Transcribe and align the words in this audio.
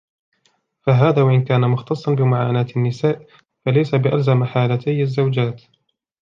فَهَذَا 0.81 1.21
وَإِنْ 1.21 1.43
كَانَ 1.43 1.61
مُخْتَصًّا 1.61 2.11
بِمُعَانَاةِ 2.15 2.67
النِّسَاءِ 2.77 3.27
فَلَيْسَ 3.65 3.95
بِأَلْزَمَ 3.95 4.43
حَالَتَيْ 4.45 5.01
الزَّوْجَاتِ 5.01 5.61